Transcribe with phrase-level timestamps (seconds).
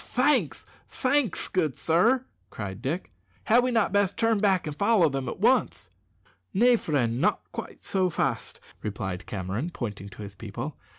[0.03, 3.11] "Thanks, thanks, good sir," cried Dick.
[3.43, 5.91] "Had we not best turn back and follow them at once?"
[6.55, 10.75] "Nay, friend, not quite so fast," replied Cameron, pointing to his people.